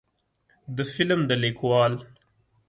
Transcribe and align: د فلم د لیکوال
د 0.75 0.77
فلم 0.93 1.19
د 1.29 1.31
لیکوال 1.43 1.93